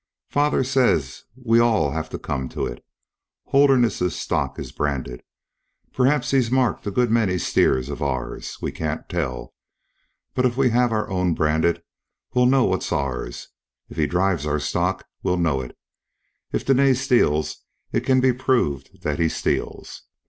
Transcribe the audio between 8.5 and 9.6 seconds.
We can't tell.